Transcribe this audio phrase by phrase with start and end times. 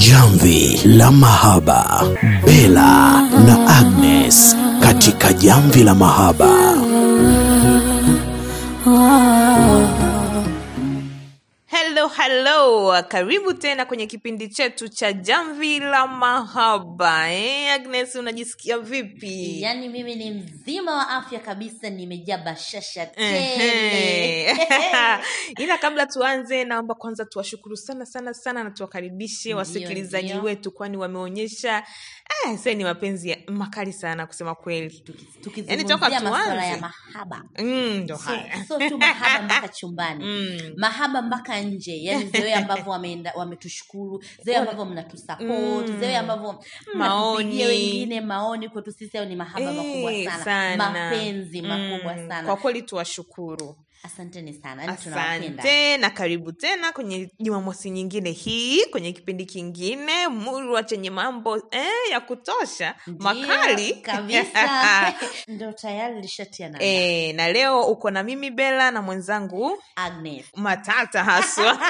[0.00, 2.00] Jamvi la Mahaba,
[2.46, 6.74] Bella na Agnes katika Jamvi la Mahaba.
[12.22, 17.32] Hello, karibu tena kwenye kipindi chetu cha Jamvi la Mahaba.
[17.32, 19.62] Eh, Agnes, unajisikia vipi?
[19.62, 24.56] yaani mimi ni mzima wa afya kabisa nimejaa bashasha tele
[25.62, 31.78] ila kabla tuanze naomba kwanza tuwashukuru sana sana sana na tuwakaribishe wasikilizaji wetu kwani wameonyesha
[32.46, 35.04] eh, sasa ni mapenzi makali sana kusema kweli
[35.66, 36.76] Yaani toka tuanze.
[36.80, 40.72] mahaba Mm, ndo so, haya so tu mahaba mpaka chumbani Mm.
[40.76, 46.00] mahaba mpaka nje yani zewe ambavyo wameenda wametushukuru zewe ambavyo mnatusapot Mm.
[46.00, 46.64] zewe ambavyo
[46.94, 47.34] Maoni.
[47.44, 50.90] mnatupigia wengine maoni kwetu sisi ayo ni mahaba makubwa Eh, sana, sana.
[50.90, 57.90] mapenzi makubwa Mm, sana kwa kweli tuwashukuru asanteni sana asante na karibu tena kwenye jumamosi
[57.90, 63.94] nyingine hii kwenye kipindi kingine murwa chenye mambo eh, ya kutosha Ndiyo, makali.
[63.94, 65.14] kabisa.
[65.48, 70.46] Ndo tayari lishatia na eh, na leo uko na mimi bela na mwenzangu agnes.
[70.56, 71.78] Matata haswa.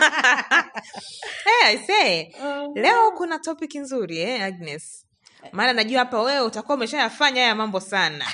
[1.88, 5.06] Hey, um, leo kuna topic nzuri eh, agnes
[5.52, 8.24] maana najua hapa wewe utakuwa umeshayafanya haya mambo sana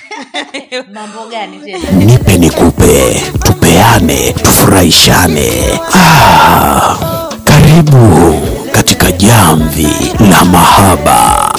[0.93, 5.79] mambo gani tena Nipe nikupe, tupeane, tufurahishane.
[5.93, 8.33] Ah, karibu
[8.71, 9.87] katika Jamvi
[10.29, 11.53] la Mahaba.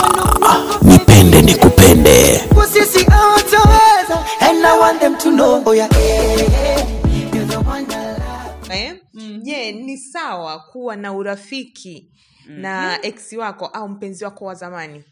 [0.82, 2.44] Nipende nikupende.
[2.72, 7.34] Sisi hawataweza and I want them to know oh yeah, yeah, yeah.
[7.34, 8.70] You're the one I love.
[8.70, 8.94] eh?
[9.42, 12.10] je ni sawa kuwa na urafiki
[12.46, 15.04] na ex wako au mpenzi wako wa zamani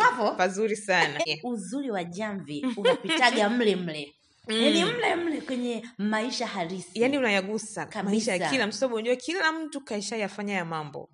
[0.00, 0.36] hapo.
[0.36, 1.20] pazuri sana.
[1.26, 1.44] Yeah.
[1.44, 4.14] uzuri wa jamvi unapitaga mle mle.
[4.48, 6.90] Yaani mle mle kwenye maisha halisi.
[6.94, 8.02] Yani unayagusa Kabisa.
[8.10, 8.76] maisha ya kila mtu.
[8.76, 11.10] Sababu unajua kila mtu kaisha yafanya ya mambo.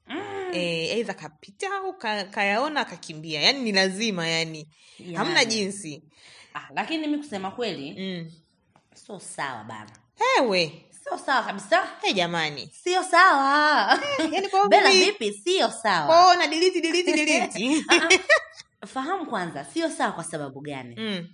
[0.53, 3.41] Eh, aidha kapita au ka, kayaona akakimbia.
[3.41, 5.15] Yani ni lazima yani yeah.
[5.25, 6.03] hamna jinsi.
[6.55, 8.33] Ah, lakini mi kusema kweli mm.
[8.95, 9.91] sio sawa bana.
[10.39, 11.83] Ewe sio sawa kabisa.
[12.03, 12.71] Hey, jamani.
[12.73, 13.99] Sio sawa.
[14.33, 15.33] Yani bela vipi?
[15.33, 16.37] Sio sawa.
[16.37, 18.87] Na diliti diliti diliti ah.
[18.87, 20.97] fahamu kwanza sio sawa kwa sababu gani?
[20.99, 21.27] Mm.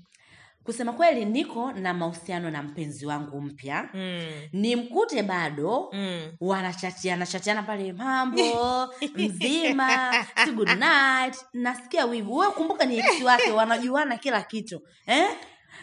[0.65, 3.89] kusema kweli niko na mahusiano na mpenzi wangu mpya.
[3.95, 4.49] Mm.
[4.53, 5.91] nimkute bado.
[5.93, 6.33] Mm.
[6.41, 8.89] wanachatiana chatiana pale mambo.
[9.17, 10.13] Mzima.
[10.45, 11.37] Si good night.
[11.53, 12.37] Nasikia wivu.
[12.37, 14.81] Wewe kumbuka ni wake wanajuana kila kitu.
[15.07, 15.29] Eh?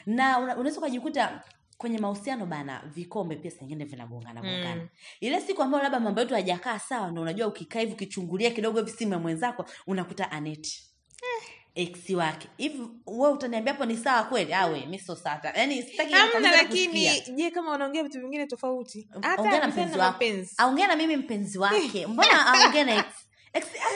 [0.05, 1.41] na unaweza ukajikuta
[1.77, 4.87] kwenye mahusiano bana vikombe pia sengine vinagongana gongana Mm.
[5.19, 8.91] ile siku ambayo labda mambo yetu hajakaa sawa ndo unajua ukikaa hivi ukichungulia kidogo hivi
[8.91, 10.83] simu ya mwenzako unakuta aneti
[11.75, 12.47] ex wake.
[12.57, 14.53] Hivi we utaniambia hapo ni sawa kweli?
[14.53, 15.53] Awe mi so sata.
[15.55, 19.07] Yani sitakiamna lakini je kama wanaongea vitu vingine tofauti?
[19.37, 20.25] Ongea na mpenzi wako.
[20.57, 22.07] aongea na mimi mpenzi wake.
[22.07, 23.05] Mbona aongea na ex?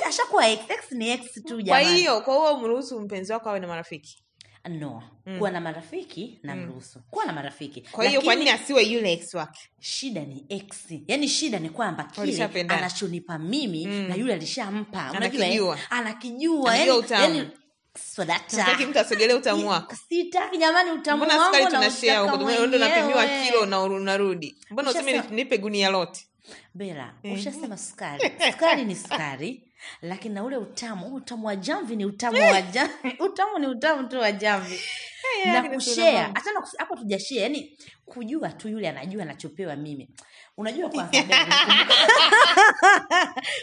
[0.07, 0.59] Ashakuwa ex.
[0.69, 4.23] Ex ni ex tu kwa hiyo kwa huo mruhusu mpenzi wako awe na marafiki
[4.69, 5.03] no
[5.37, 6.99] kuwa na marafiki na mruhusu.
[7.11, 7.81] Kuwa na marafiki.
[7.91, 9.59] Kwa hiyo kwa nini asiwe yule ex wake?
[9.79, 10.65] shida ni ex.
[11.07, 15.11] Yani shida ni kwamba kile anachonipa mimi na yule alishampa.
[15.17, 16.77] Unajua Anakijua.
[16.77, 16.81] eh?
[16.81, 17.49] yani, utamu.
[18.89, 19.95] mtu asogelee utamu wako.
[20.09, 22.67] sitaki jamani utamu mbona sukari wangu tunashea nautaka huko?
[22.67, 23.45] Ndo napimiwa mwenyewe.
[23.45, 24.55] kilo na unarudi.
[24.71, 26.25] Mbona useme nipe gunia lote?
[26.73, 28.31] Bela ushasema sukari.
[28.51, 29.63] Sukari ni sukari
[30.01, 34.19] lakini na ule utamu utamu wa jamvi ni utamu wa jamvi utamu ni utamu tu
[34.19, 34.79] wa jamvi.
[35.45, 36.67] Na kushea tunafahamu.
[36.77, 40.09] hapo tujashea yani kujua tu yule anajua anachopewa mimi.
[40.57, 41.17] Unajua kwanza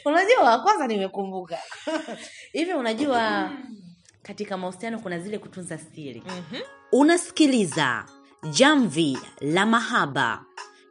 [0.05, 1.59] unajua kwanza nimekumbuka.
[2.53, 3.51] Hivi unajua
[4.23, 6.23] katika mahusiano kuna zile kutunza siri.
[6.27, 6.61] Mhm.
[6.93, 8.05] unasikiliza
[8.51, 10.45] jamvi la mahaba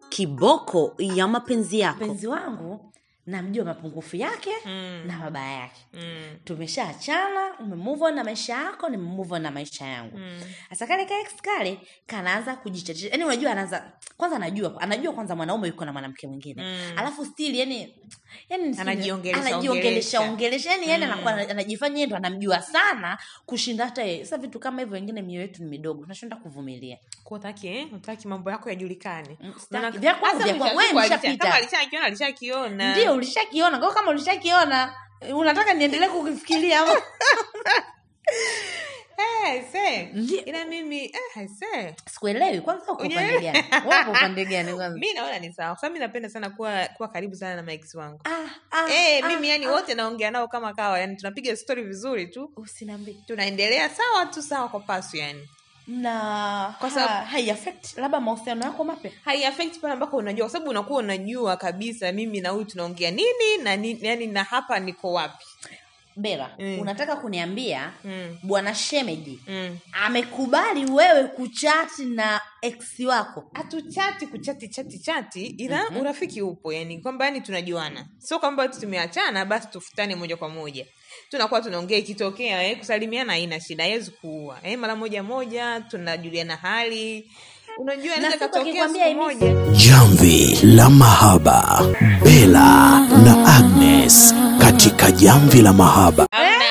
[0.09, 2.05] kiboko ya mapenzi yako.
[2.05, 2.93] Mpenzi wangu
[3.27, 5.03] namjua mapungufu yake Mm.
[5.07, 6.35] na mabaya yake Mm.
[6.43, 10.19] tumeshaachana umemove na maisha yako nimemove na maisha yangu
[10.69, 15.67] sasa kale ka ex kale kanaanza kujichachisha yani unajua anaanza kwanza anajua anajua kwanza mwanaume
[15.67, 16.97] yuko na mwanamke mwingine Mm.
[16.97, 17.95] alafu still yani
[18.49, 20.71] yani Anajiongelesha, ongelesha.
[20.71, 24.79] yani yani anakuwa ana- anajifanya yeye ndo anamjua sana kushinda hata yeye sasa vitu kama
[24.81, 27.87] hivyo wengine mioyo yetu ni midogo tunashinda kuvumilia Kwa utaki eh?
[27.93, 29.97] utaki mambo yako yajulikane Mm, sitaki.
[29.97, 34.95] Vya kwangu, vya kwangu, wewe kama alishakiona alishakiona ndio ulishakiona kwao kama ulishakiona
[35.33, 37.01] unataka niendelee kukifikiria ama
[39.17, 40.09] Eh,
[40.45, 43.63] ila mimi eh, sikuelewi kwanza uko upande gani?
[43.89, 47.07] Wewe upande gani kwanza mi naona ni sawa kwa sababu mi napenda sana kuwa kuwa
[47.09, 48.19] karibu sana na max wangu.
[48.23, 49.71] Ah, ah, eh, ah, mimi yani ah.
[49.71, 52.51] wote naongea nao kama kawa yani tunapiga stori vizuri tu.
[53.27, 55.47] Tunaendelea sawa tu sawa kwa pasu yani
[55.87, 57.27] na Kwa sababu-
[57.97, 62.49] labda mahusiano yako mapya haiaffect pale ambako unajua kwa sababu unakuwa unajua kabisa mimi na
[62.49, 65.45] huyu tunaongea nini na nini yani na hapa niko wapi
[66.17, 66.79] bera Mm.
[66.79, 68.37] unataka kuniambia mm.
[68.43, 69.77] bwana shemeji Mm.
[69.93, 77.25] amekubali wewe kuchati na ex wako hatuchati kuchati chati chati ila urafiki upo yani kwamba
[77.25, 80.85] yani tunajuana sio kwamba tu tumeachana basi tufutane moja kwa moja
[81.29, 84.57] tunakuwa tunaongea ikitokea eh, kusalimiana haina shida haiwezi kuua.
[84.63, 87.31] Eh, mara moja moja tunajuliana hali.
[87.77, 88.49] Unajua Na inaweza
[88.93, 89.53] siku moja.
[89.71, 91.81] Jamvi la Mahaba,
[92.23, 96.27] bela na Agnes katika Jamvi la Mahaba.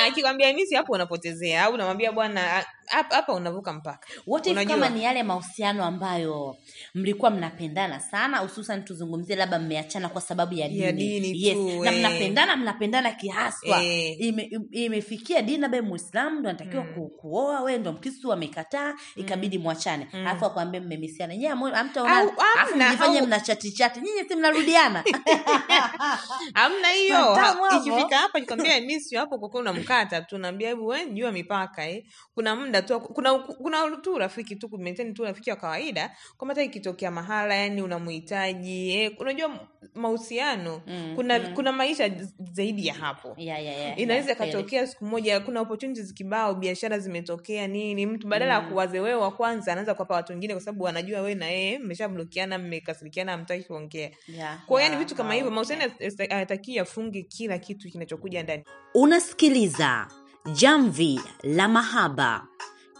[0.07, 4.07] Akikwambia misi hapo unapotezea au unamwambia bwana hapa hapa unavuka mpaka.
[4.27, 6.57] What if kama ni yale mahusiano ambayo
[6.95, 11.43] mlikuwa mnapendana sana hususan tuzungumzie labda mmeachana kwa sababu ya dini, Ya dini.
[11.43, 11.53] yes.
[11.57, 11.99] tu, na eh.
[11.99, 13.83] mnapendana mnapendana kihaswa.
[13.83, 14.21] Eh.
[14.21, 17.09] Ime- imefikia dini labda muislamu ndo anatakiwa mm.
[17.21, 20.07] kuoa wee ndo mkristu amekataa ikabidi mwachane.
[20.13, 21.35] Alafu akwambia mmemisiana.
[21.37, 23.99] Nyie au- mna chati chati.
[24.01, 25.03] Nyinyi si mnarudiana.
[26.53, 27.37] Hamna hiyo.
[27.77, 30.37] Ikifika hapa ikwambia misi hapo kwakuwa unamkata tu.
[30.37, 32.03] Naambia hebu we jua mipaka eh.
[32.33, 36.63] kuna muda tu kuna kuna tu rafiki tu kumaintain tu rafiki wa kawaida kwamba hata
[36.63, 39.11] ikitokea mahala yani unamhitaji eh.
[39.19, 42.11] unajua mahusiano Mm, kuna kuna maisha
[42.53, 43.33] zaidi ya hapo.
[43.37, 48.27] Yeah, yeah, yeah, inaweza yeah, ikatokea siku moja kuna opportunities kibao biashara zimetokea nini mtu
[48.27, 51.45] badala ya kuwaze wewe wa kwanza anaanza kuwapa watu wengine kwa sababu wanajua wewe na
[51.45, 54.11] yeye mmeshablokiana mmekasirikiana hamtaki kuongea.
[54.27, 55.91] Yeah, kwa hiyo yani yeah, vitu kama hivyo mahusiano
[56.29, 58.63] hayatakiwi yafunge kila kitu kinachokuja ndani.
[58.93, 60.07] Unasikiliza
[60.53, 62.47] jamvi la mahaba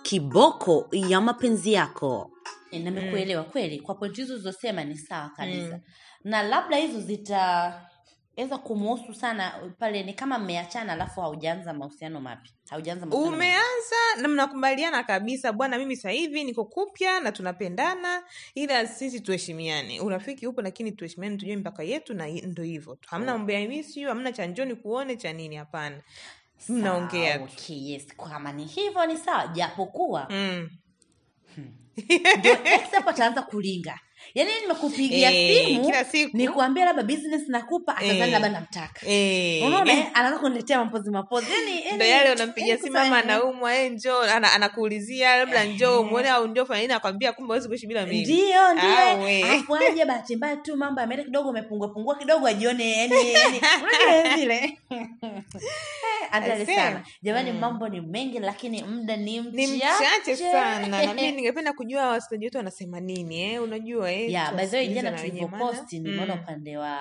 [0.03, 2.31] kiboko ya mapenzi yako.
[2.71, 3.79] Nimekuelewa kweli.
[3.79, 5.75] Kwa pointi hizo zilizosema ni sawa kabisa.
[5.75, 5.81] Mm.
[6.23, 12.51] na labda hizo zitaweza kumuhusu sana pale ni kama mmeachana alafu haujaanza mahusiano mapya.
[12.69, 18.23] Haujaanza umeanza na mnakubaliana kabisa bwana mimi sasa hivi niko kupya na tunapendana
[18.55, 19.99] ila sisi tuheshimiane.
[20.01, 22.97] Urafiki upo lakini tuheshimiane tujue mipaka yetu na ndo hivyo.
[23.07, 26.01] Hamna mambo ya miss hamna cha njoni kuone cha nini hapana
[26.69, 30.69] mnaongea okay, yes kama ni hivyo ni sawa japokuwa mm.
[32.37, 33.99] ndio ex ataanza kulinga
[34.35, 36.37] yaani nimekupigia Eh, simu kila siku.
[36.37, 38.31] nikuambia labda business nakupa Eh.
[38.31, 39.07] labda namtaka.
[39.07, 39.63] Eh.
[39.67, 41.47] unaona anaanza kuniletea mapozi mapozi.
[41.53, 44.21] Yani yani- ndo yale unampigia simu kusema- mama anaumwa eh, njoo.
[44.21, 48.21] Ana, anakuulizia labda njoo muone au njoo fanya nini akwambia kumbe huwezi kuishi bila mimi.
[48.23, 49.87] Ndio ndio we.
[49.89, 53.59] aje bahati mbaya tu mambo yameenda kidogo amepungua pungua kidogo ajione yani yani
[56.31, 57.03] unajua sana.
[57.21, 59.85] Jamani mambo ni mengi lakini muda ni mchache.
[60.21, 60.87] mchache sana.
[60.87, 63.63] Na mimi ningependa kujua wasikilizaji wetu wanasema nini eh?
[63.63, 66.41] unajua eh, ya by the way jana na tulivyoposti nimeona Mm.
[66.43, 66.97] upande wa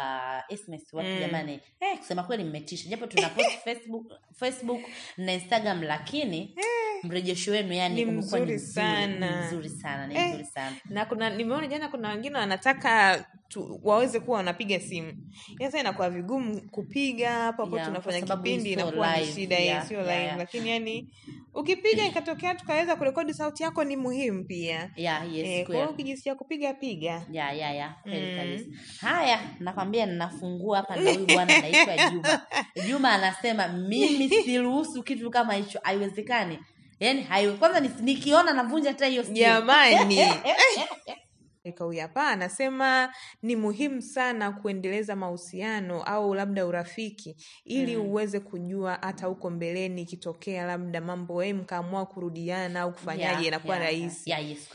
[0.48, 1.20] SMS watu Mm.
[1.20, 4.80] jamani eh, kusema kweli mmetisha japo tuna post facebook facebook
[5.16, 6.54] na instagram lakini
[7.02, 9.40] mrejesho wenu yani Ni umekuwa mzuri ni sana.
[9.40, 10.28] ni mzuri sana ni Eh.
[10.28, 15.12] mzuri sana na kuna nimeona jana kuna wengine wanataka tu, waweze kuwa wanapiga simu
[15.58, 19.96] sasa inakuwa vigumu kupiga hapo hapo Yeah, tunafanya kipindi inakuwa ni shida yeah, yeah, sio
[19.98, 20.38] yeah, live yeah.
[20.38, 21.08] lakini yani
[21.54, 24.90] ukipiga ikatokea tukaweza kurekodi sauti yako ni muhimu pia.
[24.96, 27.26] Yeah, yes, eh, kwa ukijisikia kupiga piga.
[27.32, 28.02] Yeah, yeah, yeah.
[28.02, 28.38] kweli Mm.
[28.38, 28.64] kabisa.
[29.06, 32.40] Haya nakwambia ninafungua hapa na huyu bwana anaitwa juma.
[32.88, 35.80] Juma anasema mimi siruhusu kitu kama hicho.
[35.82, 36.58] Haiwezekani.
[37.00, 40.22] Yaani haiwe kwanza nikiona navunja hata hiyo jamani
[41.72, 49.26] huyu hapa anasema ni muhimu sana kuendeleza mahusiano au labda urafiki ili uweze kujua hata
[49.26, 54.30] huko mbeleni ikitokea labda mambo we mkaamua kurudiana au kufanyaje Yeah, inakuwa yeah, rahisi.
[54.30, 54.70] yeah, yes.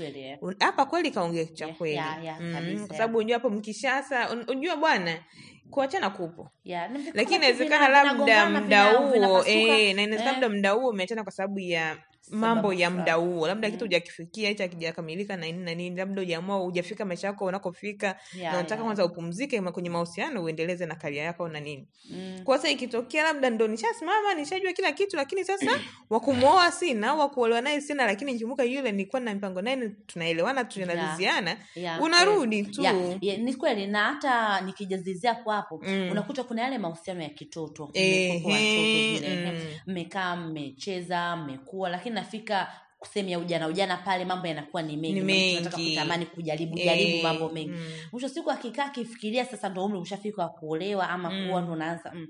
[0.59, 1.95] Hapa kweli kaongea cha kweli.
[1.95, 5.23] yeah, yeah, Mm, kwa sababu unajua hapo mkishasa un- unajua bwana
[5.69, 6.49] kuachana kupo.
[6.63, 10.41] Yeah, lakini inawezekana labda mda huo eh, na inawezekana Eh.
[10.41, 11.97] labda mda huo umeachana kwa sababu ya
[12.31, 16.57] mambo ya mda huo labda kitu hujakifikia hicho hakijakamilika na nini na nini labda ujaamua
[16.57, 19.05] hujafika maisha yako unakofika Yeah, na unataka yeah.
[19.05, 22.39] upumzike kwenye mahusiano uendeleze na karia yako na nini Mm.
[22.43, 25.71] kwa sasa ikitokea labda ndo nishasimama nishajua kila kitu lakini sasa
[26.09, 32.01] wakumwoa sina wakuolewa naye sina lakini nikikumbuka yule nilikuwa na mipango naye tunaelewana tunaliziana Yeah,
[32.01, 36.07] unarudi tu Yeah, yeah, ni kweli na hata nikijazizia hapo Mm.
[36.11, 39.61] unakuta kuna yale mahusiano ya kitoto mm.
[39.87, 42.71] mmekaa mmecheza mmekua lakini nafika
[43.13, 45.69] sehemu ya ujana ujana pale mambo yanakuwa ni mengi mengi.
[45.69, 47.91] kutamani kujaribu Eh, jaribu mambo mengi mm.
[48.11, 51.47] mwisho siku akikaa akifikiria sasa ndo umri ushafika wa kuolewa ama Mm.
[51.47, 52.27] kuwa ndo unaanza mm,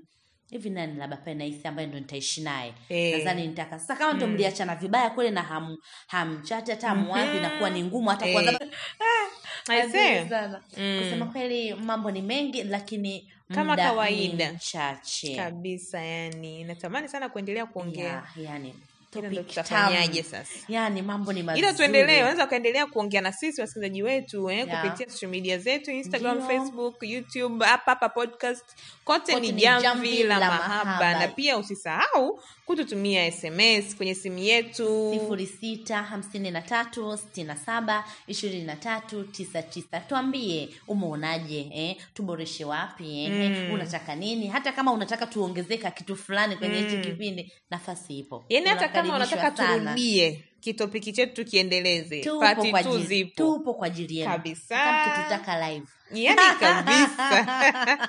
[0.50, 3.18] hivi nani labda pale nahisi ambaye ndo nitaishi naye Eh.
[3.18, 4.32] nadhani nitaka sasa kama ndo Mm.
[4.32, 7.38] mliachana vibaya kweli na ham hamchati hata hamwapi mm-hmm.
[7.38, 8.34] inakuwa ni ngumu hata hey.
[8.34, 8.58] kwanza
[10.28, 10.62] sana.
[10.78, 10.98] Mm.
[11.02, 14.54] kusema kweli mambo ni mengi lakini Kama kawaida.
[14.54, 18.74] chache kabisa yani natamani sana kuendelea kuongea yeah, yani
[19.10, 20.50] tutafanyaje sasa?
[20.68, 24.82] Yani mambo ni mazuri ila tuendelee unaweza ukaendelea kuongea na sisi wasikilizaji wetu eh, Yeah.
[24.84, 26.46] kupitia social media zetu instagram Dio.
[26.46, 28.64] facebook youtube hapa hapa podcast.
[29.04, 31.18] Kote Kote ni jamvi la mahaba.
[31.18, 35.10] Na pia usisahau kututumia sms kwenye simu yetu.
[35.20, 40.00] sifuri sita hamsini na tatu sitini na saba ishirini na tatu tisa tisa.
[40.00, 41.96] Tuambie umeonaje eh?
[42.14, 43.74] tuboreshe wapi eh?
[43.74, 44.46] unataka nini?
[44.46, 48.44] Hata kama unataka tuongezeka kitu fulani kwenye hichi kipindi nafasi ipo.
[48.48, 53.44] Yani hata kama unataka turudie kitopiki chetu tukiendeleze tupo pati kwa tu ajili- zipo.
[53.44, 54.30] tupo kwa ajili yenu.
[54.32, 54.76] Kabisa.
[54.76, 55.86] Hata live.
[56.14, 58.08] Yani kabisa.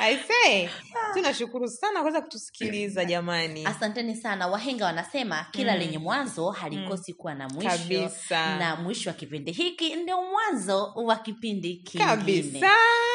[0.00, 0.70] Aisee
[1.14, 3.66] tunashukuru sana kuweza kutusikiliza jamani.
[3.66, 4.46] Asanteni sana.
[4.46, 7.70] Wahenga wanasema kila lenye mwanzo halikosi kuwa na mwisho.
[7.70, 8.56] Kabisa.
[8.58, 12.04] na mwisho wa kipindi hiki ndio mwanzo wa kipindi kingine.
[12.10, 12.70] Kabisa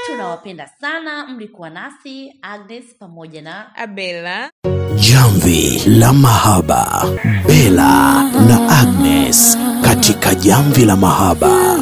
[0.05, 4.51] tunawapenda sana mlikuwa nasi agnes pamoja na abela
[4.95, 7.03] Jamvi la Mahaba,
[7.47, 11.74] bela na Agnes katika Jamvi la Mahaba.